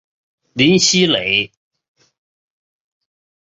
[0.53, 1.51] 林熙蕾。